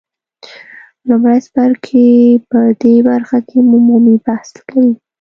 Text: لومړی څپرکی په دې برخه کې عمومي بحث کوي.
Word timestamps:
لومړی 1.07 1.39
څپرکی 1.45 2.09
په 2.49 2.59
دې 2.81 2.95
برخه 3.09 3.37
کې 3.47 3.57
عمومي 3.75 4.15
بحث 4.25 4.51
کوي. 4.69 4.91